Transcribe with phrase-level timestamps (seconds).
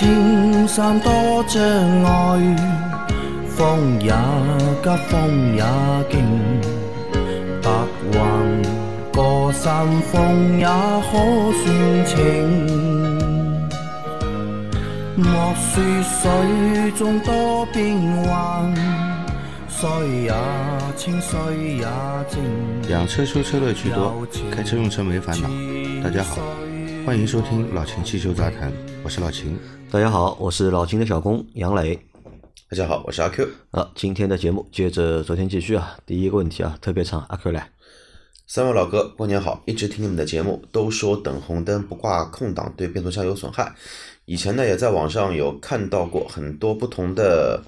[0.00, 1.12] 莫说青山多
[1.46, 1.62] 障
[2.04, 2.56] 碍，
[3.48, 4.10] 风也
[4.82, 5.62] 急，风也
[6.10, 6.14] 劲，
[7.62, 7.70] 白
[8.12, 8.18] 云
[9.12, 11.12] 过山峰也可
[11.52, 11.66] 算
[12.06, 12.16] 情。
[15.16, 18.74] 莫说水中多变幻，
[19.68, 19.88] 水
[20.22, 20.32] 也
[20.96, 21.86] 清，水也
[22.30, 22.40] 静。
[22.90, 25.48] 养车修车乐趣多，开车用车没烦恼。
[26.02, 26.38] 大家好，
[27.04, 28.72] 欢迎收听老秦汽修杂谈，
[29.02, 29.58] 我是老秦。
[29.90, 31.98] 大家好，我是老秦的小工杨磊。
[32.68, 33.48] 大家好，我是阿 Q。
[33.70, 35.96] 啊，今天的节目接着昨天继续啊。
[36.04, 37.70] 第一个问题啊，特别长，阿 Q 来。
[38.46, 39.62] 三位老哥，过年好！
[39.66, 43.74] 一直听你们的节目，都说等红灯不挂空挡对变速箱有损害。
[44.26, 47.62] 以前呢，也在网上有看到过很多不同的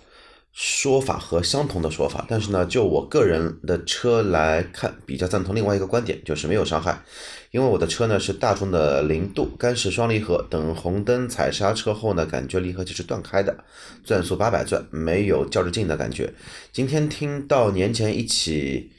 [0.53, 7.03] 说法和相同的说法，但是呢，就我个人的车来看，比较赞同另外一个观点，就是没有伤害。
[7.51, 13.65] 因为我的车呢是大众的零度干式双离合，等红灯踩刹车后呢，感觉离合器是断开的，
[14.05, 16.33] 转速八百转，没有较着劲的感觉。
[16.73, 18.93] 今天听到年前一起。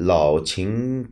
[0.00, 1.04] 老秦，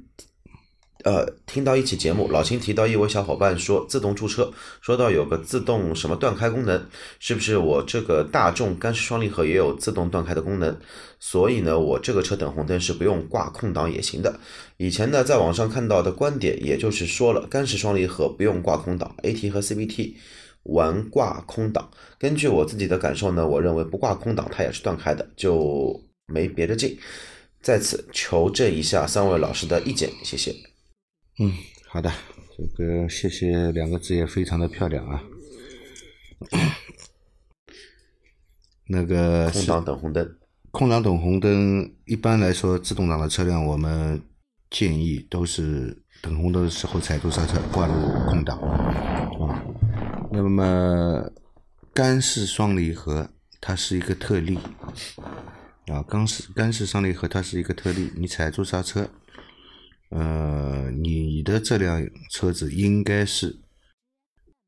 [1.06, 6.84] 呃，听到一期节目，老秦提到一位小伙伴说自动驻车，说到有个自动什么断开功能，
[7.20, 10.76] 是不是我这个大众干式双离合也有自动断开的功能？
[11.20, 14.40] 所以呢，我这个车等红灯是不用挂空挡也行的。
[14.78, 20.14] 以前呢，在网上看到的观点，也就是说了干式双离合不用挂空挡，AT 和 CVT
[20.64, 21.88] 玩挂空挡。
[22.18, 26.98] 根据我自己的感受呢，我认为不挂空挡它也是断开的，就没别的劲。
[27.62, 30.52] 在此求证一下三位老师的意见，谢谢。
[31.38, 31.52] 嗯，
[31.88, 32.10] 好的，
[32.56, 35.22] 这个谢谢两个字也非常的漂亮啊。
[38.88, 40.36] 那个空挡等红灯，
[40.70, 44.22] 空挡等红灯，一般来说，自动挡的车辆我们
[44.70, 47.92] 建议都是等红灯的时候踩住刹车，挂入
[48.30, 49.62] 空挡啊。
[50.32, 51.30] 那么
[51.92, 53.28] 干式双离合
[53.60, 54.58] 它是一个特例。
[55.88, 59.10] 啊，干式干式双离合它是一个特例，你踩住刹车，
[60.10, 62.00] 呃，你的这辆
[62.30, 63.60] 车子应该是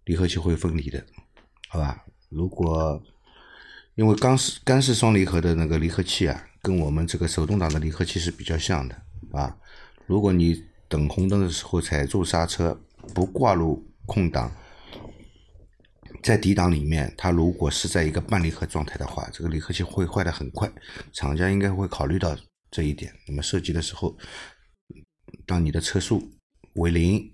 [0.04, 1.04] 离合器会分离的，
[1.68, 2.04] 好吧？
[2.28, 3.02] 如果
[3.94, 9.56] 因为干式干式双离合的那个离合器啊，跟我们这个手动挡的离合器是比较像的啊。
[10.06, 12.80] 如果你等红灯的时候踩住刹车，
[13.14, 14.52] 不挂入空档。
[16.22, 20.70] 在底档里面，它如果是在一个半离合状态的话，这个离合器会坏的很快。
[21.12, 22.36] 厂家应该会考虑到
[22.70, 23.12] 这一点。
[23.26, 24.16] 那么设计的时候，
[25.48, 26.30] 当你的车速
[26.74, 27.32] 为零，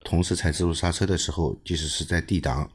[0.00, 2.70] 同时踩自动刹车的时候，即使是在 D 档，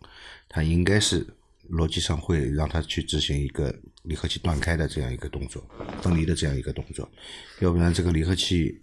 [0.47, 1.25] 它应该是
[1.72, 5.68] 逻辑上会让它去执行一个离合器断开的这样一个动作，
[6.03, 7.09] 分离的这样一个动作。
[7.62, 8.80] 要不然这个离合器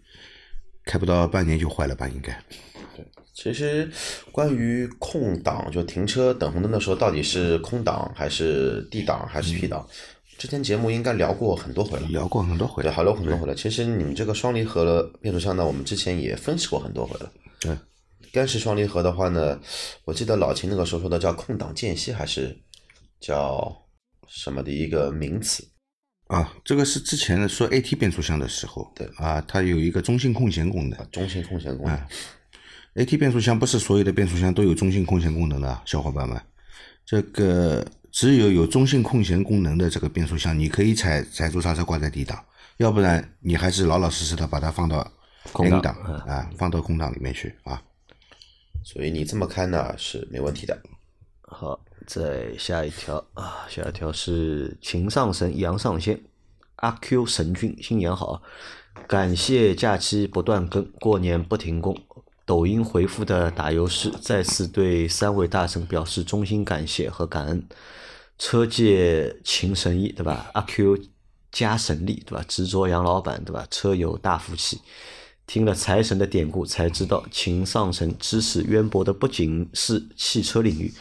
[0.84, 2.08] 开不到半年就坏了吧？
[2.08, 2.32] 应该。
[2.96, 3.88] 对其实，
[4.32, 9.86] 关于空档，就停车等红灯的时候，到底是空档还是 D 档还是 P 档？
[10.38, 13.54] 之前节目应该聊过很多回了，聊过很多回，对，好聊很多回了。
[13.54, 17.32] 其实你们这个双离合的变速箱呢，我们之前也分析过很多回了。
[17.60, 17.76] 对，
[18.32, 19.58] 干式双离合的话呢，
[20.04, 22.54] 我记得老秦那个时候说的叫空档间隙，还是
[23.18, 23.74] 叫
[24.28, 25.66] 什么的一个名词。
[26.26, 26.52] 啊？
[26.64, 29.08] 这个是之前说 AT 变速箱的时候，对。
[29.16, 31.98] 啊，它有一个中性空闲功能，中性空闲功能。
[32.96, 36.40] AT 变速箱不是所有的变速箱都有中性空闲功能的，小伙伴们，
[37.04, 37.86] 这个
[38.16, 42.42] 只有有中性空闲功能的这个变速箱，你可以踩踩住刹车挂在 D 档，
[42.78, 45.06] 要不然你还是老老实实的把它放到
[45.52, 45.94] N 档
[46.26, 47.82] 啊，放到空档里面去啊。
[48.82, 50.80] 所以你这么开呢是没问题的。
[51.42, 56.18] 好，再下一条啊，下一条是秦上神杨上仙，
[56.76, 58.40] 阿 Q 神君新年好，
[59.06, 61.94] 感谢假期不断更，过年不停工。
[62.46, 67.62] 抖音回复的打油诗，再次对三位大神表示衷心感谢和感恩。
[68.38, 70.50] 车界秦神医，对吧？
[70.52, 70.98] 阿 Q
[71.50, 72.44] 加神力，对吧？
[72.46, 73.66] 执着杨老板，对吧？
[73.70, 74.80] 车有大福气。
[75.46, 80.92] 听了财神的典故，才知道秦上神知识渊博的不仅是汽车领域，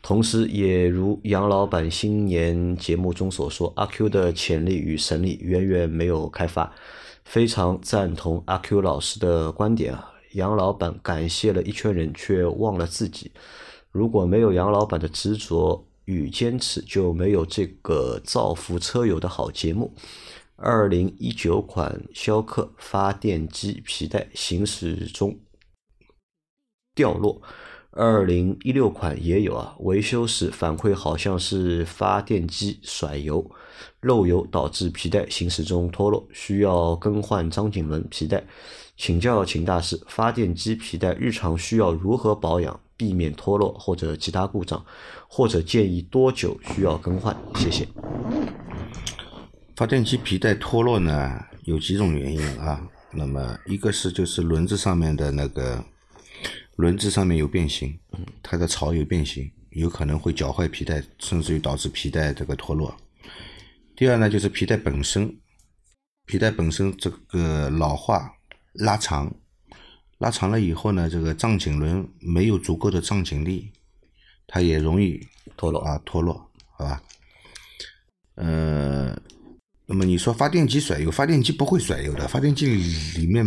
[0.00, 6.72] 同时也如杨老板新年节目中所说，阿 Q 的潜力与神力远远没有开发。
[7.24, 10.12] 非常赞同阿 Q 老师的观点啊！
[10.32, 13.32] 杨老板感谢了一圈人，却忘了自己。
[13.90, 19.94] 如果没有杨老板的执着与坚持，就没有这个造福车友的好节目。
[20.56, 25.38] 二零一九款逍客发电机皮带行驶中
[26.94, 27.42] 掉落，
[27.90, 29.76] 二零一六款也有啊。
[29.80, 33.50] 维修时反馈好像是发电机甩油
[34.00, 38.42] 漏油导致皮带行驶中脱落，需要更换张紧轮皮带。
[38.96, 42.80] 请教秦大师，发电机皮带日常需要如何保养？
[42.98, 44.84] 避免脱落或者其他故障，
[45.28, 47.36] 或者建议多久需要更换？
[47.54, 47.86] 谢谢。
[49.76, 52.88] 发电机皮带脱落呢，有几种原因啊。
[53.12, 55.84] 那么一个是就是轮子上面的那个
[56.76, 57.98] 轮子上面有变形，
[58.42, 62.94] 它的槽有变形，有可能会搅坏皮带，甚至于导致皮带这个脱落。
[63.96, 65.38] 第二呢，就是皮带本身，
[66.26, 68.32] 皮带本身这个老化
[68.74, 69.34] 拉长，
[70.18, 73.72] 拉长了以后呢，这个胀紧轮没有足够的胀紧力，
[74.48, 75.24] 它也容易
[75.56, 77.00] 脱落啊脱落，好吧？
[78.34, 79.16] 呃，
[79.86, 82.66] 那么你说发电机甩油，发电机不会甩油的，发电机
[83.16, 83.44] 里面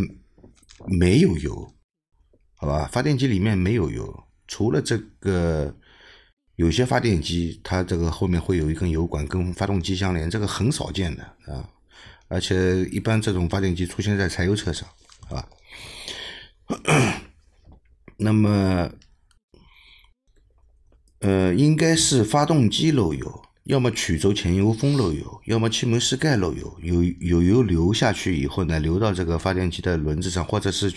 [0.86, 1.74] 没有油，
[2.56, 2.88] 好吧？
[2.92, 5.75] 发电机里面没有油，除了这个
[6.56, 11.68] 有些发电机它这个后面会有一根油管跟发动机相连，这个很少见的啊，
[12.27, 14.88] 而且一般这种发电机出现在柴油车上，
[15.27, 15.50] 好吧？
[18.18, 18.92] 那么，
[21.21, 30.91] 呃，应该是发动机漏油，要么曲轴前油封漏油，要么气门室盖漏油，有有油流下去以后呢，流到这个发电机的轮子上，或者是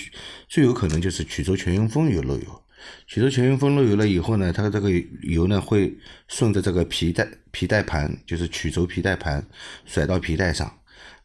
[0.48, 2.62] 最有可能就是曲轴全油封有漏油。
[3.06, 4.90] 曲轴全油封漏油了以后呢，它的这个
[5.22, 5.94] 油呢会
[6.28, 9.46] 顺着这个皮带皮带盘，就是曲轴皮带盘
[9.86, 10.70] 甩到皮带上。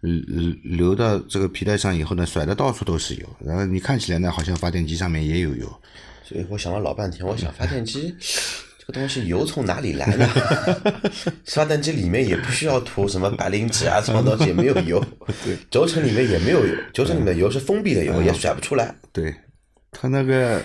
[0.01, 5.81] 流流到这个皮带上以后呢，甩的到处都是油，然后你看起来呢，好像发电机上面也有油。
[6.23, 8.15] 所以我想了老半天，我想发电机
[8.89, 10.27] 这个东西油从哪里来呢？
[11.45, 14.99] 发电机里面也不需要涂什么白磷脂啊，什么东西也没有油。
[15.45, 18.95] 对，轴承里面也没有油，轴承里面油是封闭的油，也甩不出来。
[19.13, 19.31] 对，
[19.91, 20.59] 它那个，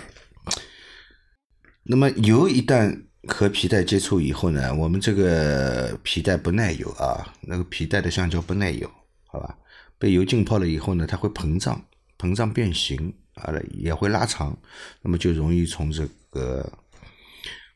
[1.83, 2.99] 那么油一旦
[3.29, 8.91] 和皮带接触以后呢，我们这个皮带不耐油啊，那个皮带的橡胶不耐油。
[9.27, 9.55] 好吧，
[9.99, 11.85] 被油浸泡了以后呢，它会膨胀，
[12.17, 14.57] 膨胀变形啊，也会拉长，
[15.03, 16.73] 那么就容易从这个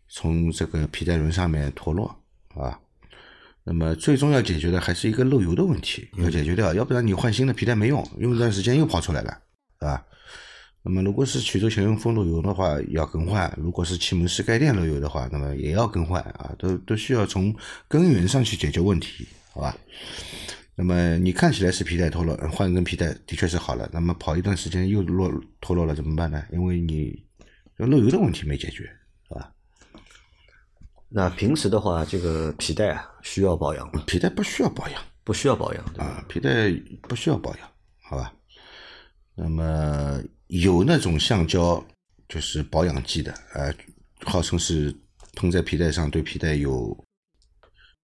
[0.09, 2.15] 从这个皮带轮上面脱落，
[2.55, 2.79] 啊，
[3.65, 9.39] 那么最终要解决的还是一个漏油的问题，要解决掉，要不然你换新的皮带没用，用一段时间又跑出来了，
[9.79, 10.03] 啊，
[10.83, 17.55] 那么如果是曲轴前用封漏油的话，要更换；如果是气门室盖垫漏油的话，那么也要更换啊，都都需要从
[17.87, 19.77] 根源上去解决问题，好吧？
[20.75, 23.91] 那么你看起来是皮带脱落，换一根皮带的确是好了。
[23.93, 25.29] 那么跑一段时间又落
[25.61, 26.43] 脱落了怎么办呢？
[26.53, 27.21] 因为你
[27.77, 28.89] 漏油的问题没解决？
[31.09, 34.03] 那平时的话，这个皮带啊需要保养吗？
[34.07, 36.71] 皮带不需要保养，不需要保养，啊，皮带
[37.03, 37.69] 不需要保养，
[38.03, 38.33] 好吧？
[39.35, 41.83] 那么有那种橡胶
[42.29, 43.75] 就是保养剂的，呃，
[44.27, 44.95] 号称是
[45.35, 47.05] 喷在皮带上对皮带有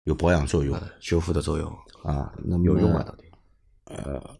[0.04, 1.70] 有保养作用、修复的作用。
[2.04, 3.02] 啊，那么有用吗？
[3.02, 3.24] 到底？
[3.84, 4.38] 呃，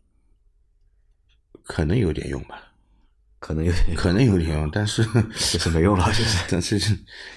[1.62, 2.73] 可能有点用吧，
[3.44, 5.05] 可能有点， 可能有点用，但是
[5.52, 6.81] 就是没用了， 就是，但是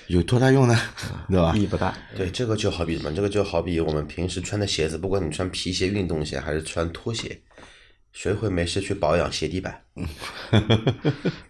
[0.08, 0.80] 有多大用呢？
[1.28, 1.54] 对吧？
[1.54, 1.94] 意义不大。
[2.16, 3.12] 对，这个就好比什么？
[3.12, 7.42] 这个就好比我们平时穿的鞋子，不管你穿皮鞋、运动鞋还是穿拖鞋，
[8.14, 9.82] 谁会没事去保养鞋底板？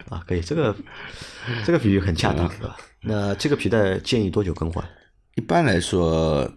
[0.09, 0.75] 啊，可以，这个
[1.63, 2.77] 这个比喻很恰当，对吧？
[3.01, 4.83] 那这个皮带建议多久更换？
[5.35, 6.51] 一般来说，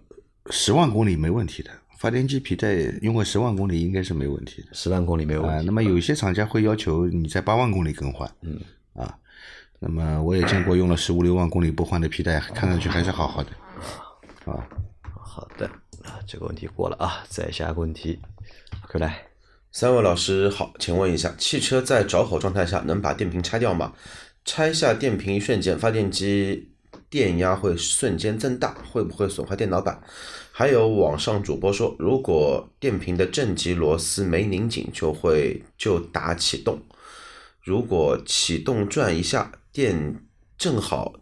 [0.49, 1.71] 十万公里没问题的。
[2.01, 5.67] 发电机皮带用个十万公里应该是没问题的，十万公里没有问题。
[5.67, 8.59] 那么有一些厂家会要求你在八万公里更换，嗯，
[8.95, 9.15] 啊，
[9.79, 13.51] 那么我也见过用了十五六万公里不换的皮带，看上去还是好好的，
[14.51, 14.67] 啊，
[15.03, 15.67] 好的，
[16.03, 18.19] 啊，这个问题过了啊，再下一个问题，
[18.89, 19.23] 快来，
[19.71, 23.93] 三位老师好，请问一下，汽车在着火状态下能把电瓶拆掉吗？
[24.47, 26.71] 拆下电瓶一瞬间，发电机
[27.11, 30.03] 电压会瞬间增大，会不会损坏电脑板？
[30.53, 36.81] 还有网上主播说，如果电瓶的正极螺丝没拧紧，就会就打启动。
[37.63, 40.17] 如果启动转一下，电
[40.59, 41.15] 正好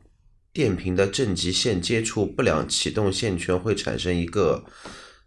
[0.52, 4.64] 电瓶的正极线接触不良，启动线圈会产生一个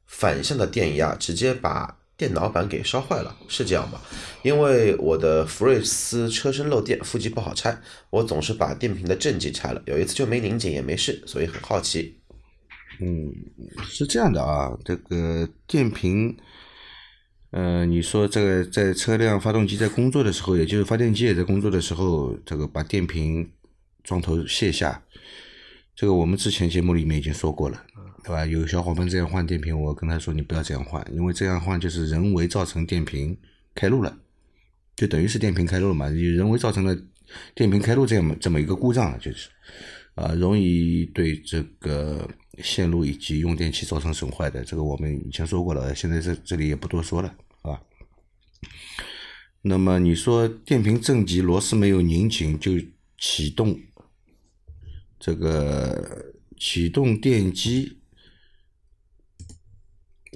[0.05, 4.01] 反向的电压，直接把电脑板给烧坏了，是这样吗？
[4.41, 12.20] 因为我的福睿斯车身漏电，负极不好拆，我总是把电瓶的正极拆了，有一次就没拧紧也没事，所以很好奇。
[12.99, 13.33] 嗯，
[13.85, 16.37] 是这样的啊，这个电瓶，
[17.49, 23.49] 呃，你说这个在车辆发动机在工作的时候，也就是发电机也在工作的时候，这个把电瓶
[24.03, 25.03] 装头卸下，
[25.95, 27.83] 这个我们之前节目里面已经说过了，
[28.23, 28.45] 对吧？
[28.45, 33.35] 有小伙伴这样换电瓶，我跟他说你不要这样换，因为这样换就是人为造成电瓶
[33.73, 34.15] 开路了，
[34.95, 36.95] 就等于是电瓶开路了嘛，人为造成了
[37.55, 39.49] 电瓶开路这样这么一个故障了，就是
[40.13, 42.29] 啊，容易对这个。
[42.59, 47.81] 线路以及用电器造成损坏的，这个我们以前说过了，现在这这里也不多说了，啊。
[49.61, 52.71] 那么你说电瓶正极螺丝没有拧紧就
[53.17, 53.79] 启动
[55.19, 58.01] 这个启动电机，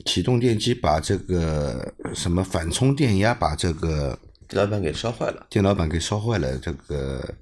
[0.05, 5.47] 启动电机把这个什么反冲电压把这个电脑板给烧坏了。
[5.49, 7.35] 电脑板给烧坏了，这个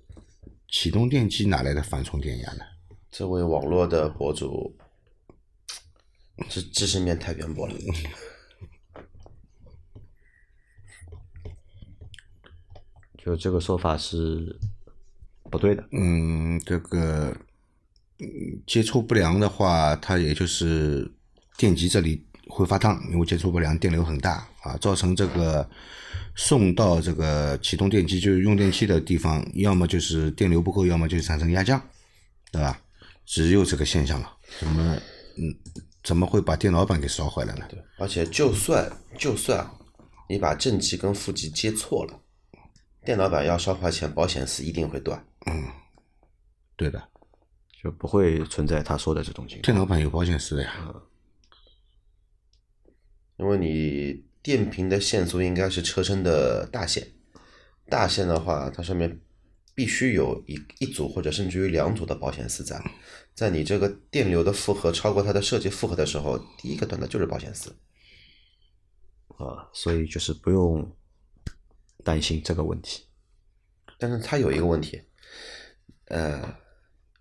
[0.69, 2.63] 启动电机哪来的反冲电压呢？
[3.15, 4.75] 这位网络的博主
[6.49, 7.75] 知知识面太渊博了。
[13.15, 14.59] 就这个说法是
[15.51, 15.87] 不对的。
[15.91, 17.31] 嗯，这个
[18.17, 18.27] 嗯
[18.65, 21.13] 接触不良的话，它也就是
[21.55, 25.69] 电极这里会发烫，因为接触不良，电流很大啊，造成这个
[26.35, 31.79] 送到这个启动电机就是用电器的地方，要么就是电流不够，要么就是产生压降，
[32.51, 32.79] 对吧？
[33.25, 34.95] 只有这个现象了，怎么
[35.37, 35.55] 嗯
[36.03, 37.65] 怎么会把电脑板给烧坏了呢？
[37.69, 39.69] 对而且就算就算
[40.27, 42.19] 你把正极跟负极接错了，
[43.05, 45.25] 电脑板要烧坏前，保险丝一定会断。
[45.45, 45.63] 嗯
[46.75, 47.01] 对的，
[47.81, 49.61] 就不会存在他说的这种情况。
[49.61, 50.93] 电脑板有保险丝的呀，
[53.37, 57.07] 因为你电瓶的线速应该是车身的大线，
[57.87, 59.19] 大线的话，它上面
[59.75, 62.79] 必须有一一组或者甚至于两组的保险丝在，
[63.33, 67.75] 在你这个电流的负荷超过它的设计负荷的时候，第一个断的就是保险丝。
[69.37, 70.95] 啊，所以就是不用
[72.03, 73.03] 担心这个问题。
[73.97, 75.01] 但是它有一个问题，
[76.05, 76.55] 呃，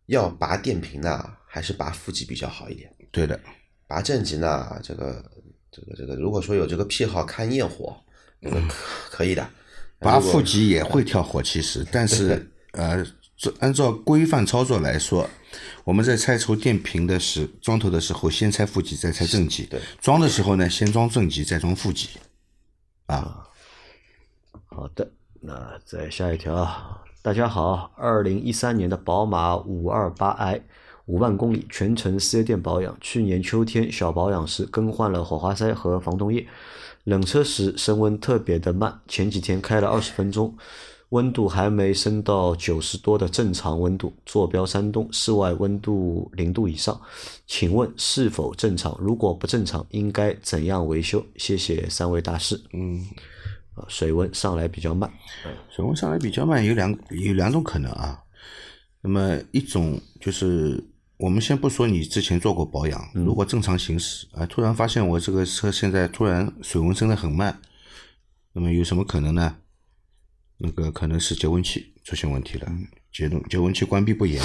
[0.07, 2.95] 要拔电瓶呢，还是拔负极比较好一点？
[3.11, 3.41] 对的，
[3.87, 5.25] 拔正极呢，这个
[5.71, 7.99] 这个这个，如果说有这个癖好看焰火，
[8.41, 8.77] 那个可
[9.11, 9.51] 可以的。
[10.03, 13.05] 拔负极也会跳火，其实，但是 呃，
[13.37, 15.29] 这按照规范操作来说，
[15.85, 19.65] 我们在拆除电瓶的时装头的时候，先拆负极，再拆正极。
[19.67, 22.09] 对，装的时候呢，先装正极，再装负极。
[23.07, 23.47] 啊，
[24.67, 26.99] 好的，那再下一条啊。
[27.21, 30.61] 大家好，二零一三年的宝马五二八 i
[31.07, 36.47] 五万公里全程四 S 店保养，去年秋天小保养时更换了火花塞和防冻液，
[37.05, 40.57] 冷车时升温特别的慢，前几天开了二十分钟，
[41.09, 47.01] 温度还没升到九十多的正常温度，坐标山东，室外温度零度以上，
[47.47, 48.97] 请问是否正常？
[49.01, 51.25] 如果不正常，应该怎样维修？
[51.37, 52.59] 谢谢三位大师。
[52.73, 53.05] 嗯，
[53.75, 55.11] 啊，水温上来比较慢，
[55.75, 58.19] 水温上来比较慢，有两有两种可能啊。
[59.01, 60.81] 那么一种就是
[61.23, 67.61] 我们先不说你之前做过保养，如果正常行驶啊，突然发现我这个车现在突然水温升得很慢，
[68.53, 69.57] 那么有什么可能呢？
[70.59, 72.73] 那个可能是节温器出现问题了，
[73.13, 74.43] 节温节温器关闭不严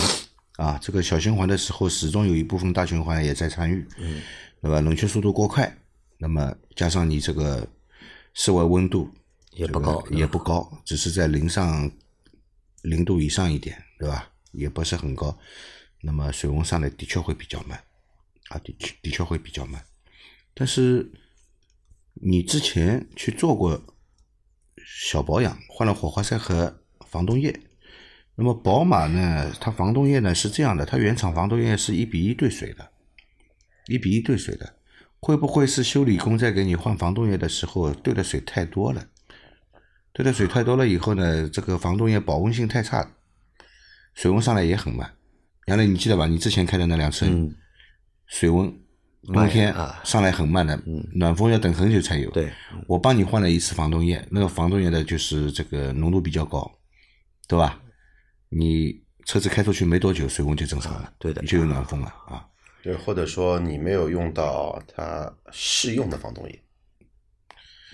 [0.58, 4.22] 啊，这个小循环的时候始终有一部分大循环也在参与，嗯，
[4.62, 4.80] 对吧？
[4.80, 5.76] 冷却速度过快，
[6.20, 7.68] 那么加上你这个
[8.36, 9.10] 室外温度
[9.54, 11.90] 也不高也不高，只是在零上
[12.84, 14.30] 零度以上一点，对吧？
[14.52, 15.38] 也不是很高，
[16.02, 17.84] 那么水温上来的确会比较慢，
[18.50, 19.84] 啊，的确的确会比较慢。
[20.54, 21.12] 但是
[22.14, 23.84] 你之前去做过
[24.86, 27.60] 小保养，换了火花塞和防冻液，
[28.36, 32.92] 那么宝马呢，它防冻液呢是这样的，它原厂防冻液是一比一兑水的，
[33.88, 34.76] 一比一兑水的，
[35.20, 39.08] 会不会是修理工在给你换防冻液的时候兑的水太多了？
[40.14, 43.16] 兑的水太多了以后呢，这个防冻液保温性太差，
[44.14, 45.17] 水温上来也很慢。
[45.68, 46.26] 原来你记得吧？
[46.26, 47.54] 你之前开的那辆车，嗯
[48.26, 48.74] 水温
[49.24, 50.78] 冬天啊上来很慢的，
[51.14, 52.30] 暖风要等很久才有。
[52.32, 52.52] 对，
[52.88, 56.70] 我帮你换了一次防冻液，那个防冻液的就是这个浓度比较高，
[57.48, 57.82] 对吧？
[58.50, 62.46] 你车子开出去没多久，水温就正常了，对的你就有暖风了啊。
[62.82, 66.62] 对，或者说你没有用到它适用的防冻液，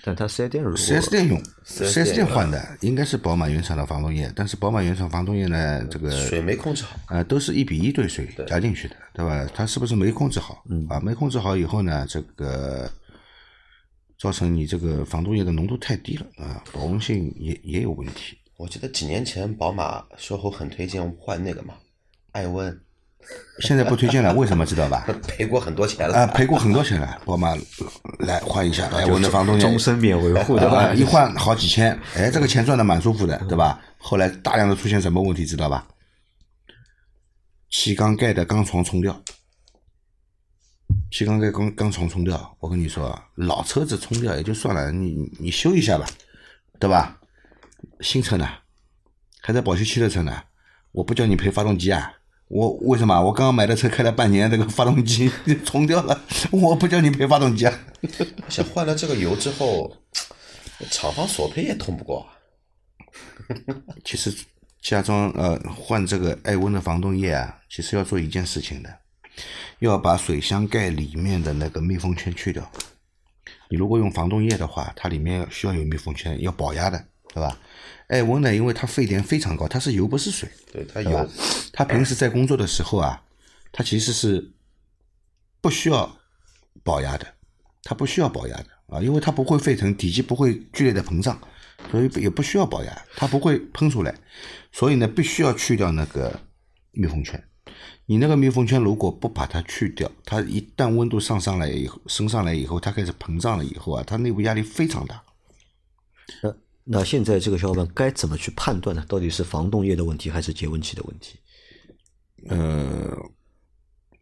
[0.06, 6.94] 但它四 S 店如果四 S 店用，4S 四 S 店店换的应该是宝马原厂的防冻液，但是宝马原厂防冻液呢，这个水没控制好。
[7.08, 9.48] 呃，都是一比一兑水加进去的，对吧？
[9.54, 10.62] 它是不是没控制好？
[10.68, 12.90] 嗯啊，没控制好以后呢，这个
[14.18, 18.36] 造成你这个防冻液的浓度太低了啊，保温性也也有问题。
[18.58, 21.74] 我记得几年前宝马售后很推荐换那个嘛，
[22.32, 22.78] 艾温，
[23.60, 25.06] 现在不推荐了，为什么知道吧？
[25.28, 26.16] 赔过很多钱了。
[26.16, 27.54] 啊，赔过很多钱了，宝马
[28.18, 30.92] 来换一下哎，我的防冻液，终身免维护对吧？
[30.92, 33.80] 一换好几千，哎，这个钱赚的蛮舒服的，对吧？
[33.98, 35.86] 后来大量的出现什么问题，知道吧？
[37.70, 39.20] 气缸盖的钢床冲掉，
[41.10, 46.06] 气缸盖钢钢床冲掉，我跟你说啊，老车子冲掉也就算了，你你你修一下吧，
[46.78, 47.20] 对吧？
[48.00, 48.48] 新车呢，
[49.42, 50.42] 还在保修期的车呢，
[50.92, 52.12] 我不叫你赔发动机啊。
[52.54, 53.20] 我为什么？
[53.20, 55.28] 我刚刚买的车开了半年，这个发动机
[55.66, 57.76] 冲掉了，我不叫你赔发动机啊。
[58.48, 59.92] 想换了这个油之后，
[60.88, 62.30] 厂方索赔也通不过啊。
[64.06, 64.32] 其实
[64.80, 68.98] 加装呃换这个艾温的防冻液啊，其实要做一件事情的，
[69.80, 72.70] 要把水箱盖里面的那个密封圈去掉。
[73.68, 77.58] 你如果用防冻液的话，它里面需要有密封圈，要保压的，对吧？
[78.14, 81.30] 爱温呢，因为它沸点非常高，它是油不是水，对，它对吧有？
[81.72, 83.20] 它平时在工作的时候啊，
[83.72, 84.52] 它其实是
[85.60, 86.16] 不需要
[86.84, 87.26] 保压的，
[87.82, 91.36] 它不需要保压的啊，因为它不会沸腾，体积不会剧烈的膨胀，
[91.90, 94.14] 所以也不需要保压，它不会喷出来，
[94.70, 96.40] 所以呢，必须要去掉那个
[96.92, 97.42] 密封圈。
[98.06, 105.20] 你那个密封圈如果不把它去掉，它一旦温度上上来以后，升上来以后，它开始膨胀了以后啊，它内部压力非常大。
[106.84, 109.04] 那那现在这个小伙伴该怎么去判断呢？
[109.08, 111.38] 到底是防冻液的问题还是节温器的问题？
[112.48, 113.16] 呃，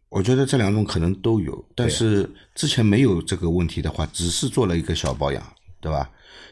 [0.09, 5.43] 我觉得这两种可能都有，但是之前没有这个问题的话，只是做了一个小保养，
[5.79, 6.09] 对吧？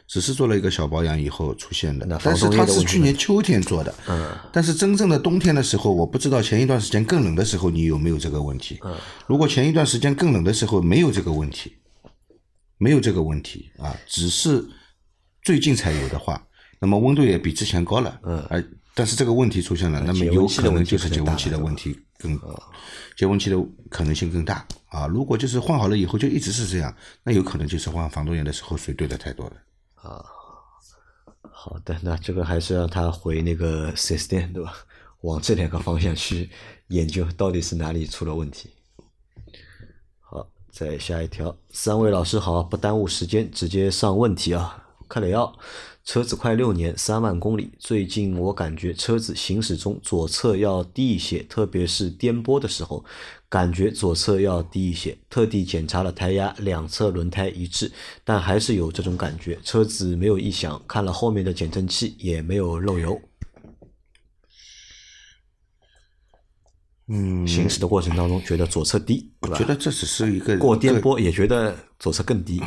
[0.07, 8.77] 只是做了一个小保养以后出现的，但是它是去年秋天做的，嗯，但是真正的冬天的时候，我不知道前一段时间更冷的时候你有没有这个问题。
[8.83, 11.77] 嗯，如果前一段时间更冷的时候没有这个问题，
[12.77, 14.67] 没有这个问题啊，只是
[15.41, 16.45] 最近才有的话，
[16.79, 18.19] 那么温度也比之前高了。
[18.23, 22.39] 嗯而但是这个问题出现了，那么有可能就是节可能大了温器的问题更，
[23.15, 23.57] 节温器的
[23.89, 25.07] 可能性更大啊。
[25.07, 26.93] 如果就是换好了以后就一直是这样，
[27.23, 29.55] 那有可能就是换防冻液的时候水兑的太多了
[29.95, 30.23] 啊。
[31.49, 34.73] 好的，那这个还是让他回那个四 S 店，对吧？
[35.21, 36.49] 往这两个方向去
[36.87, 38.71] 研究，到底是哪里出了问题。
[40.19, 44.80] 好，再下一条，三位老师好，不耽误时间，直接上问题啊。
[45.11, 45.59] 克雷奥，
[46.05, 53.03] 车子快六年，三万公里，最近我感觉车子行驶中左侧要低一些，特别是颠簸的时候，
[53.49, 55.17] 感觉左侧要低一些。
[55.29, 57.91] 特地检查了胎压，两侧轮胎一致，
[58.23, 59.59] 但还是有这种感觉。
[59.65, 63.21] 车子没有异响，看了后面的减震器也没有漏油。
[67.13, 72.61] 嗯，行驶的过程当中觉得左侧低，我觉得这只是一个过颠簸也觉得左侧更低，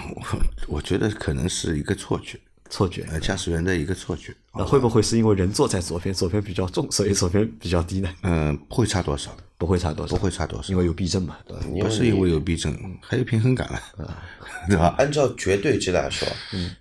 [0.69, 3.07] 我觉得可能是一个错觉，错觉。
[3.11, 4.35] 呃，驾驶员的一个错觉。
[4.57, 8.09] 那会不会是因为人坐在左边，左边比较重，所以左边比较低呢？
[8.23, 10.69] 嗯，不会差多少，不会差多少，不会差多少。
[10.69, 11.65] 因，为有避震嘛，对吧？
[11.81, 13.83] 不是因为有避震，还有平衡感了，
[14.69, 14.95] 对吧？
[14.99, 16.29] 按照绝对值来说，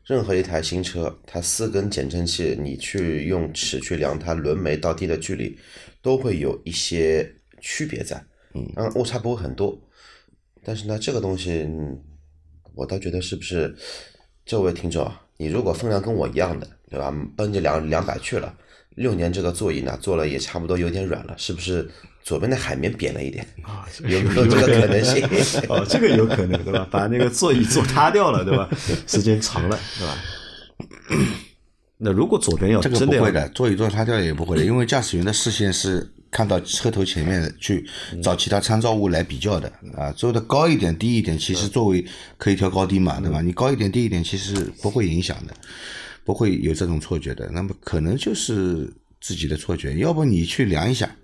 [0.06, 5.58] 任何一台新车，它四根减震器，你去用尺去量它轮眉到地的距离，
[6.02, 8.24] 都会有一些区别在。
[8.54, 9.76] 嗯，误差不会很多。
[10.64, 11.98] 但是呢，这个东西，嗯
[12.76, 13.76] 我倒觉得是不是
[14.46, 17.12] 这位听众啊，你如果分量跟我一样的，对吧？
[17.36, 18.54] 奔着两两百去了，
[18.96, 21.90] 六年这个座椅呢做了也差不多有点软了，是不是
[22.24, 23.46] 左边的海绵扁了一点？
[23.64, 25.24] 啊，有没有这个可能性？
[25.70, 26.88] 哦，这个有可能，对吧？
[26.92, 28.70] 把那个座椅坐塌掉了，对吧？
[29.08, 31.28] 时间长了，对吧？
[31.98, 37.86] 那如果左边要这个真的要不会的，座椅坐塌掉也不会的，因为驾驶员的视线是看到车头前面去
[38.24, 42.04] 找其他参照物来比较的啊，做的高一点、低一点，其实作为
[42.38, 43.40] 可以调高低嘛，对吧？
[43.42, 45.54] 你高一点、低一点，其实不会影响的，
[46.26, 47.48] 不会有这种错觉的。
[47.54, 48.92] 那么可能就是
[49.22, 51.16] 自己的错觉，要不你去量一下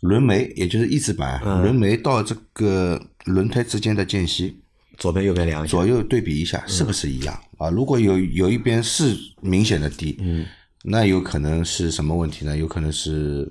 [0.00, 4.54] 轮眉，也就是翼子板、轮眉到这个轮胎之间的间隙，
[4.98, 7.70] 左边右边量一下，左右对比一下，是不是一样啊？
[7.70, 10.44] 如果有有一边是明显的低，嗯，
[10.84, 12.54] 那有可能是什么问题呢？
[12.54, 13.50] 有可能是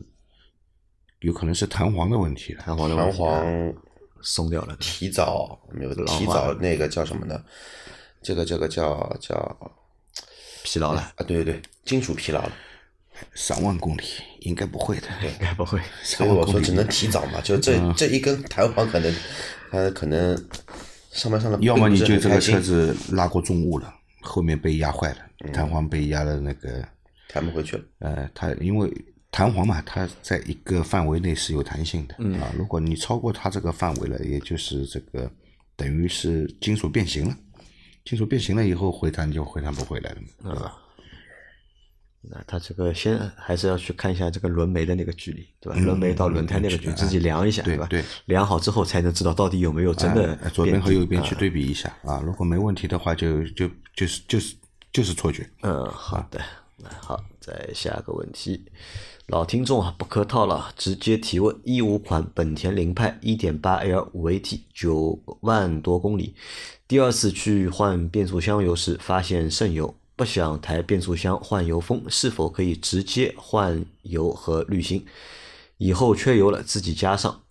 [1.25, 2.59] 有可能是弹簧的问题了。
[2.59, 3.73] 弹弹簧的问题簧
[4.21, 7.43] 松掉了，提早没有提早那个叫什么呢？
[8.21, 9.35] 这个这个叫叫
[10.63, 12.51] 疲劳了，啊，对对对，金属疲劳了。
[13.33, 14.03] 上万公里
[14.41, 15.79] 应该不会的，应该不会。
[16.03, 19.15] 所以我说只能提早嘛，就这、这一根弹簧可能
[19.71, 20.35] 它可能
[21.11, 26.83] 上班上的要么你就这个车车子拉过重物了，后面被压坏了，嗯弹簧被压了那个，
[27.29, 27.83] 弹不回去了。
[27.99, 28.91] 呃，它因为
[29.35, 35.29] 弹簧嘛，它在一个范围内是有弹性的、嗯啊，如果你超过它这个范围了，也就是这个
[35.75, 37.35] 等于是金属变形了，
[38.05, 40.77] 金属变形了以后回弹就回弹不回来了嘛，对吧？
[42.21, 45.77] 那它这个先还是要去看一下这个轮眉的那个距离，对吧？
[45.79, 47.87] 轮眉到轮胎那个距离，自己量一下，吧？
[47.89, 54.55] 对对量好之后才能知道到底有没有真的哎左边和右边去啊对比一下啊，如果没问题的话就，就就是就是
[54.93, 55.45] 就是错觉。
[55.61, 56.41] 嗯，好的，
[56.83, 58.65] 好，再下个问题，
[59.27, 66.35] 老听众啊，不客套了，直接提问：一五款本田凌派一点八 L 五 AT，九万多公里，
[66.87, 75.05] 第二次去换变速箱油时发现渗油，不想抬变速箱换油封，是否可以直接换油和滤芯？
[75.77, 77.41] 以后缺油了自己加上。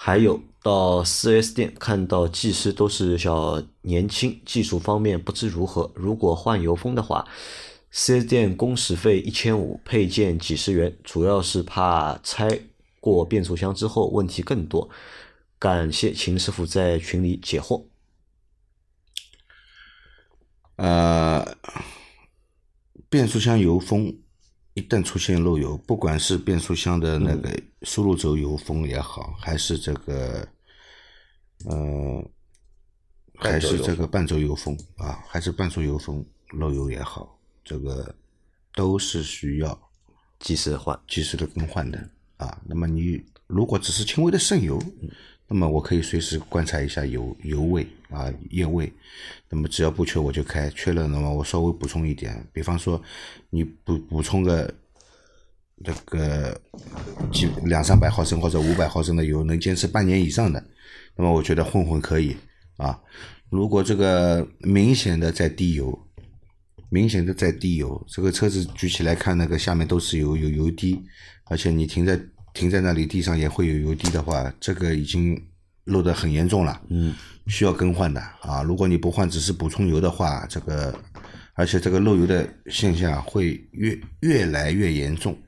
[0.00, 5.90] 还有到 4S 店看到技师都是小年轻，技术方面不知如何。
[5.96, 7.26] 如果换油封的话，
[7.92, 12.60] 4S 店工时费一千五，配件几十元，主要是怕拆
[13.00, 14.90] 过变速箱之后问题更多。
[15.58, 17.86] 感谢秦师傅在群里解惑。
[20.76, 21.56] 呃，
[23.08, 24.16] 变速箱油封
[24.74, 30.46] 一旦出现漏油，不管是变速箱的那个输入轴油封也好，还是这个
[31.64, 32.30] 呃，
[33.34, 37.37] 还是这个半轴油封啊，还是半轴油封漏油也好，
[37.68, 38.14] 这个
[38.74, 39.78] 都是需要
[40.40, 42.02] 及时换，及时的更换的
[42.38, 42.58] 啊。
[42.64, 44.82] 那么你如果只是轻微的渗油，
[45.46, 48.90] 那么我可以随时观察一下油油位啊液位，
[49.50, 52.98] 那么只要不缺我就开，缺了那么我稍微补充一点，比方说
[53.50, 54.72] 你补补充个
[55.84, 56.58] 这个
[57.30, 60.64] 几两三百毫升或者五百毫升的油，能坚持半年以上的，
[61.16, 62.34] 那么我觉得混混可以
[62.78, 62.98] 啊。
[63.50, 66.07] 如果这个明显的在滴油，
[66.88, 71.02] 明显的在滴油，这个车子举起来看那个下面都是油有油滴，
[71.44, 72.18] 而且你停在。
[72.54, 75.40] 停在那里，地上也会有油滴的话，这个已经
[75.84, 77.14] 漏得很严重了，嗯，
[77.46, 78.62] 需要更换的啊。
[78.62, 80.92] 如果你不换，只是补充油的话，这个
[81.54, 85.38] 而且这个漏油的现象会越越来越严重，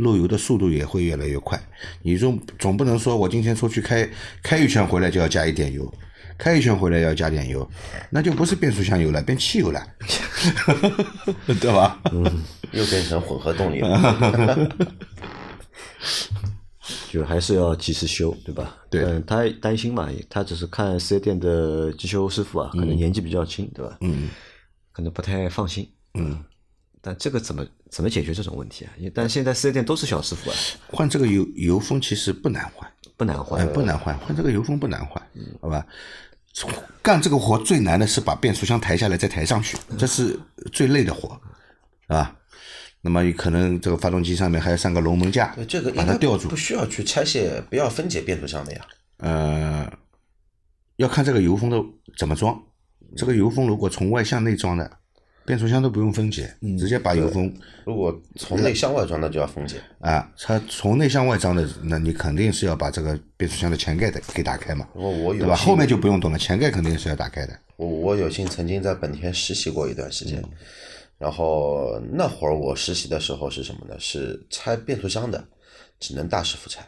[0.00, 1.60] 漏油的速度也会越来越快。
[2.02, 4.08] 你总总不能说我今天出去开
[4.42, 5.92] 开一圈回来就要加一点油，
[6.36, 7.68] 开一圈回来要加点油，
[8.10, 9.86] 那就不是变速箱油了，变汽油了，
[11.60, 12.00] 对吧？
[12.12, 12.24] 嗯，
[12.72, 14.68] 又变成混合动力了。
[17.08, 18.76] 就还是要及时修，对吧？
[18.88, 19.02] 对。
[19.02, 23.98] 嗯，他担心嘛，他只是看四 S 店的机修师傅啊，可能年纪比较轻，对吧？
[24.00, 24.28] 嗯。
[24.92, 25.88] 可能不太放心。
[26.14, 26.42] 嗯。
[27.00, 28.90] 但这个怎么怎么解决这种问题啊？
[29.14, 30.56] 但现在四 S 店都是小师傅啊。
[30.86, 34.16] 换这个油油封其实不难换，不难换，不难换。
[34.18, 35.22] 换这个油封不难换，
[35.60, 35.84] 好吧？
[37.02, 40.38] 干这个活最难的是把变速箱抬下来再抬上去，这是
[40.72, 41.40] 最累的活，
[42.02, 42.36] 是吧？
[43.02, 48.86] 那么有可能这个发动机上面还要上个龙门架，这个把它吊住，不需要去拆卸，不要分解变速箱的呀。
[49.18, 49.90] 呃，
[50.96, 51.80] 要看这个油封的
[52.18, 52.60] 怎么装。
[53.16, 54.98] 这个油封如果从外向内装的，
[55.44, 57.52] 变速箱都不用分解，直接把油封。
[57.84, 59.76] 如果从内向外装，那就要分解。
[60.00, 64.86] 啊，它从内向外装的，那你肯定是要把这个变速箱的前盖的给打开嘛。
[64.94, 65.56] 我我有对吧？
[65.56, 67.58] 后面就不用动了，前盖肯定是要打开的。
[67.76, 70.42] 我我有幸曾经在本田实习过一段时间。
[71.18, 73.94] 然后那会儿我实习的时候是什么呢？
[73.98, 75.44] 是拆变速箱的，
[75.98, 76.80] 只能大师傅拆，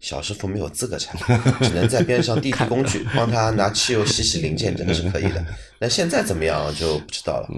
[0.00, 1.16] 小师傅没有资格拆，
[1.62, 5.44] 只能在边上递递工具， 帮他拿汽油洗洗零件，这个是可以的。
[5.78, 7.48] 那现在怎么样就不知道了。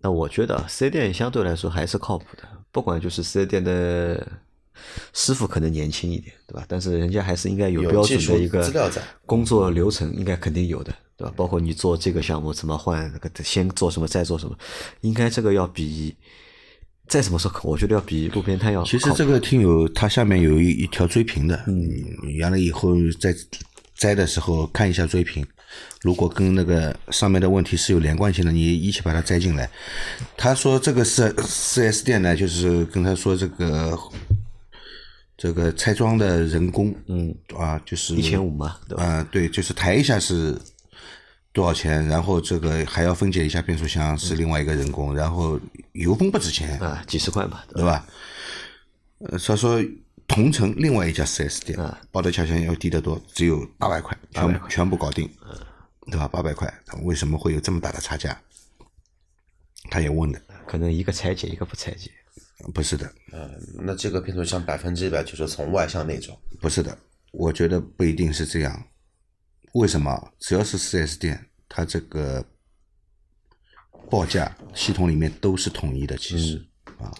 [0.00, 4.26] 那我觉得四 S 店相对来说还是靠谱的，不管就是四 S 店的
[5.12, 6.64] 师傅可能年轻一点，对吧？
[6.68, 8.92] 但是人家还是应该有标准的一个
[9.26, 10.94] 工作流程，应该肯定有的。
[11.18, 11.34] 对吧？
[11.34, 14.56] 包括你做这个项目怎么换，那个先做什么再做什么，
[15.00, 16.14] 应该这个要比
[17.08, 18.84] 再怎么说，我觉得要比路边摊要。
[18.84, 21.90] 其实这个听友他下面有一一条追评的，嗯，
[22.22, 23.34] 原来以后在
[23.96, 25.44] 摘的时候看一下追评，
[26.02, 29.68] 如果跟那个上面的问题是有连贯性的，你一起把它摘进来。
[30.36, 33.98] 他说这个四四 S 店呢，就是跟他说这个
[35.36, 39.04] 这个拆装的人工，嗯啊，就是一千五嘛，对吧？
[39.04, 40.58] 啊，对，就是抬一下是。
[41.50, 42.06] 多少钱？
[42.06, 45.16] 然后这个还要分解一下变速箱，是另外一个人工。
[45.16, 45.58] 然后
[45.92, 48.06] 油封不值钱啊，几十块吧，对吧？
[49.20, 49.82] 呃，他说
[50.28, 51.76] 同城另外一家四 S 店，
[52.12, 55.28] 报的价钱要低得多，只有八百块，全全部搞定，
[56.10, 56.26] 对吧？
[56.28, 58.40] 八百块，为什么会有这么大的差价？
[59.90, 62.10] 他也问的，可能一个拆解，一个不拆解，
[62.74, 63.10] 不是的。
[63.32, 66.98] 嗯，那这个变速箱百分之一百就是从外向内装，不是的，
[67.32, 68.88] 我觉得不一定是这样。
[69.74, 70.32] 为什么？
[70.38, 72.44] 只要是四 S 店，它这个
[74.10, 76.16] 报价系统里面都是统一的。
[76.16, 76.62] 其实
[76.98, 77.12] 啊，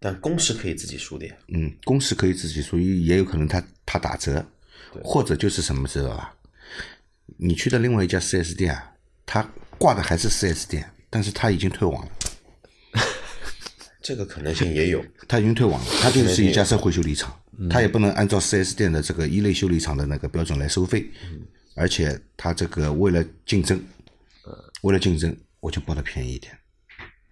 [0.00, 1.26] 但公式可以自己输的。
[1.48, 4.44] 嗯，公式可以自己输，也有可能他他打折，
[5.04, 6.36] 或者就是什么知道吧？
[7.36, 8.92] 你去的另外一家 4S 店啊，
[9.24, 12.12] 他挂的还是 4S 店，但是他已经退网了。
[14.02, 17.36] 这个可能性也有，他已经退网了，他就是一家社会修理厂，
[17.68, 21.10] 他也不能按照 4S 店的这个一类修理厂的那个标准来收费。
[21.74, 23.78] 而且他这个为了竞争，
[24.82, 26.56] 为了竞争，我就报的便宜一点，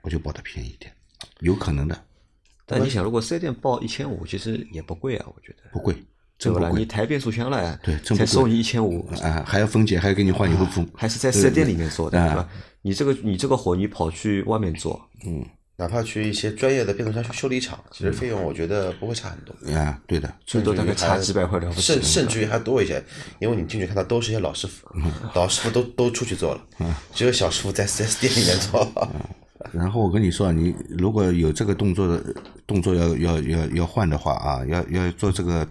[0.02, 0.92] 我就报的便宜一点，
[1.40, 2.04] 有可能的。
[2.66, 5.94] 但你想，如果四 S 店报一千五，其实也不贵啊，我觉得不贵，
[6.50, 6.80] 对不贵。
[6.80, 9.09] 你抬变速箱了，对，才收你一千五。
[9.22, 12.48] 啊，还要分解，还要给你换油封，还是在四 S 店里面做的，对吧？
[12.83, 15.44] 你这个你这个活，你跑去外面做，嗯。
[15.76, 19.52] 哪怕去一些专业的变速箱修修理厂，其实费用我觉得不会差很多。
[19.76, 23.02] 啊，对的，最多大概差几百块了不甚甚至于还多一些，
[23.40, 24.87] 因为你进去看到都是一些老师傅，
[25.35, 28.88] 老师傅都都出去做了，只有小师傅在四 S 店里面做。
[29.72, 32.22] 然后我跟你说，你如果有这个动作的
[32.68, 35.66] 动作要要要要换的话啊，要要做这个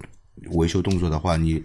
[0.51, 1.63] 维修动作的话，你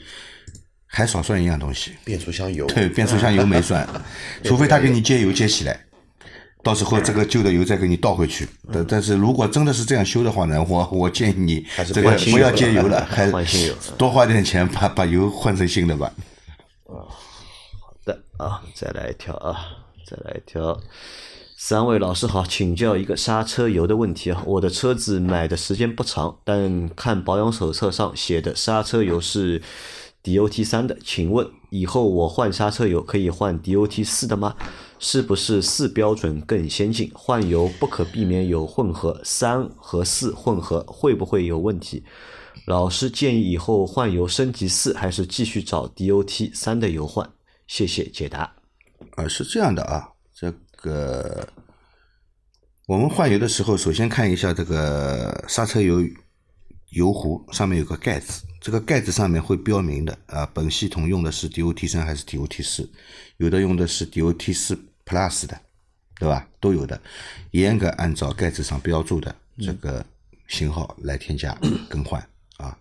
[0.87, 3.87] 还少算一样东西，变速箱油，对，变速箱油没算，
[4.45, 5.85] 除非他给你接油接起来，
[6.63, 8.49] 到时候这个旧的油再给你倒回去。
[8.73, 16.13] 但但是如果真的是这样修的话呢，我我建议你这个不要接油了，还换新油多花点钱把把油换成新的吧。
[16.87, 17.05] 啊，
[17.81, 19.57] 好的啊，再来一条啊，
[20.07, 20.81] 再来一条。
[21.61, 24.41] 三位老师好，请教一个刹车油的问题啊。
[24.47, 29.61] 我的车子买的时间不长，但看保养手册上写的刹车油是
[30.23, 34.55] DOT 三的，请问以后我换刹车油可以换 DOT 四的吗？
[35.01, 37.11] 是不是四标准更先进？
[37.13, 42.05] 换油不可避免有混合，三和四混合会不会有问题？
[42.67, 47.29] 老师建议以后换油升级四，还是继续找 DOT 三的油换？
[47.67, 48.53] 谢谢解答。
[49.17, 50.11] 啊，是这样的啊，
[50.81, 51.47] 个
[52.87, 56.03] 我们换油的时候，首先看一下这个刹车油
[56.91, 62.91] 油壶上面有个盖子，这个盖子上面会标明的啊，本系统用的是 DOT 三还是 DOT 四，
[63.37, 65.61] 有的用的是 DOT 四 Plus 的，
[66.19, 66.49] 对吧？
[66.61, 67.01] 都有的，
[67.51, 70.05] 严格按照盖子上标注的这个
[70.47, 71.57] 型号来添加
[71.91, 72.77] 更换啊。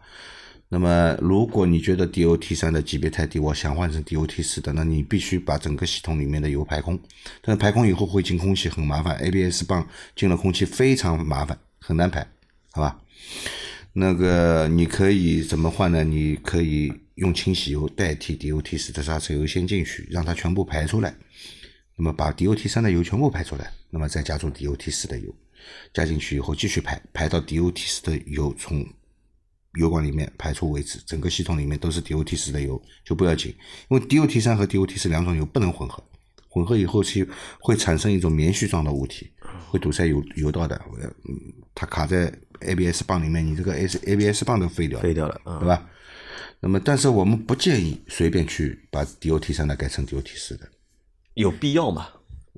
[0.69, 6.99] 那么，如果你觉得 DOT 三的级别太低，我想换成 DOT 四的，那你必须把整个系统里面的油排空。
[7.41, 12.27] 但是排空以后会进空气，很麻烦，ABS 棒进了空气非常麻烦，很难排，
[12.71, 12.99] 好吧？
[13.93, 16.03] 那个你可以怎么换呢？
[16.03, 21.15] 你可以用清洗油代替 DOT 四的刹车油先进去，让它全部排出来。
[21.95, 25.33] 那么把 DOT 三的油全部排出来，那么再加入 DOT 四的油，
[25.93, 28.85] 加进去以后继续排，排到 DOT 四的油从
[29.77, 33.55] 油管里面排出为止，整个系统里面都是 DOT 四的油就不要紧，
[33.89, 36.03] 因为 DOT 三和 DOT 四两种油不能混合，
[36.49, 37.27] 混合以后是
[37.59, 39.31] 会产生一种棉絮状的物体，
[39.69, 40.79] 会堵塞油油道的，
[41.75, 45.89] 它卡在 ABS 棒里面，你这个 S ABS 棒都废掉了，废掉了啊对吧？
[46.59, 50.67] 那么，但是我们不建议随便去把 DOT 三的改成 DOT 四的，
[51.35, 52.07] 有必要吗？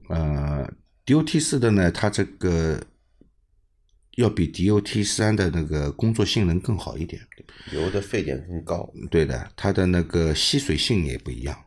[0.07, 0.71] 呃
[1.05, 2.81] ，DOT 四的呢，它这个
[4.19, 7.21] 要比 DOT 三的那个工作性能更好一点。
[7.71, 11.57] 油的沸点更高，对的，它的那个吸水性也不一样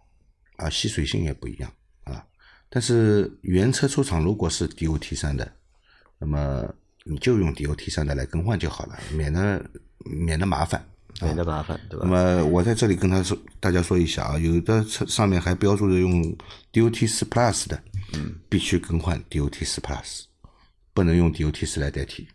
[0.57, 1.73] 啊，吸水性也不一样
[2.05, 2.25] 啊。
[2.69, 5.51] 但是原车出厂如果是 DOT 三的，
[6.19, 9.71] 那么你就用 DOT 三的来更换就好了，免得
[10.05, 10.85] 免得麻烦。
[11.21, 12.11] 免得麻烦，对吧那？
[12.11, 16.37] 么我在这里跟他说，大家说一下啊，有的车上面还标注着用
[16.73, 17.81] DOT 四 Plus 的，
[18.15, 20.25] 嗯，必须更换 DOT 四 Plus，
[20.95, 22.27] 不能用 DOT 四来代替？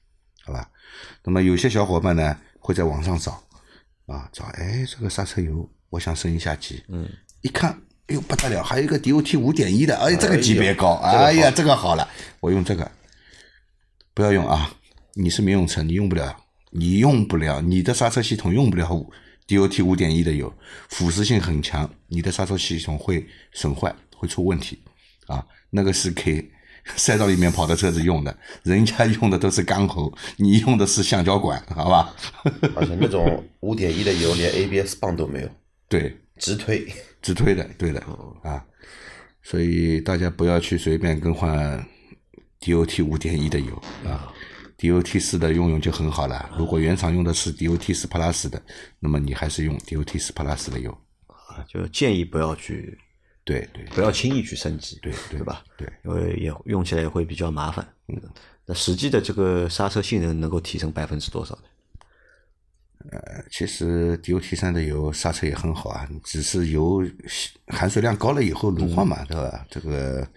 [1.24, 3.32] 那么有些小伙伴呢会在网上找
[4.06, 7.08] 啊，找哎这个刹车油，我想升一下级，嗯，
[7.42, 7.72] 一看，
[8.08, 12.08] 哎呦不得了，还有一个 DOT 五点一的，哎这个级别高，哎呀这个好了，
[12.40, 12.92] 我用这个，
[14.14, 14.74] 不要用啊，
[15.14, 16.36] 你是民用车，你用不了。
[16.70, 18.86] 你用不了，你的刹车系统用不了
[19.48, 20.54] DOT 五点一的油，
[20.90, 24.78] 腐蚀性很强，你的刹车系统会损坏，会出问题
[25.28, 25.44] 啊。
[25.70, 26.46] 那个是给
[26.96, 32.16] 赛道里面跑的车子用的，人家用的都是钢喉， 你用的是橡胶管，好吧？
[32.76, 35.50] 而且那种五点一的油连 ABS 棒都没有，
[35.90, 36.88] 对，直推。
[37.22, 38.00] 直推的，对的
[38.44, 38.64] 啊。
[39.44, 41.86] 所以大家不要去随便更换
[42.62, 44.32] DOT 五点一的油啊。
[44.78, 46.50] DOT 四的用用就很好了。
[46.58, 48.62] 如果原厂用的是 DOT 四 Plus 的，
[49.00, 50.96] 那么你还是用 DOT 四 Plus 的油。
[51.28, 52.98] 啊，就建议不要去，
[53.48, 55.64] 对对不要轻易去升级，对对吧？
[55.78, 57.88] 对，因为也用起来也会比较麻烦。
[58.10, 58.22] 嗯，
[58.66, 61.62] 那实际的这个刹车性能能够提升百分之多少呢？
[63.12, 67.02] 呃，其实 DOT 三的油刹车也很好啊，只是油
[67.68, 69.66] 含水量高了以后乳化嘛，对吧？
[69.70, 70.28] 这个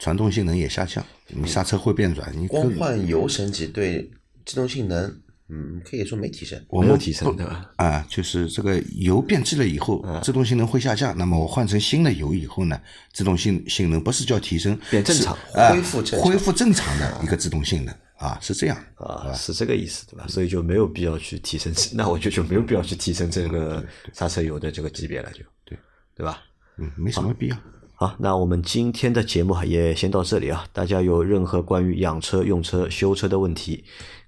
[0.00, 4.10] 传动性能也下降，你刹车会变软，你光换油升级对
[4.44, 5.16] 机动性能，
[5.54, 6.58] 嗯，可以说没提升。
[6.70, 7.70] 没有提升，对吧？
[7.76, 11.14] 啊，就是这个油变质了以后，制动性能会下降。
[11.18, 12.80] 那么我换成新的油以后呢，
[13.12, 18.76] 制动性性能不是叫提升，变正常啊恢复正恢复正常的一个制动性能啊，是这样。
[18.96, 20.24] 啊，是这个意思，对吧？
[20.26, 23.84] 所以就没有必要去提升， 那我觉得就没有必要去提升这个
[24.14, 25.76] 刹车油的这个级别了，就对
[26.16, 26.42] 对吧？
[26.78, 27.56] 嗯，没什么必要。
[27.94, 30.64] 好，那我们今天的节目也先到这里啊。
[30.72, 33.84] 大家有任何关于养车、用车、修车的问题，